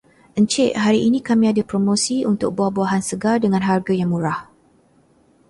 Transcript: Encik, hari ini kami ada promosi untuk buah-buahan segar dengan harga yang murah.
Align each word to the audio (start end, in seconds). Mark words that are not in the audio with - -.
Encik, 0.39 0.71
hari 0.83 0.99
ini 1.07 1.19
kami 1.29 1.45
ada 1.53 1.61
promosi 1.71 2.17
untuk 2.31 2.49
buah-buahan 2.57 3.03
segar 3.09 3.35
dengan 3.45 3.61
harga 3.69 3.93
yang 4.01 4.09
murah. 4.13 4.39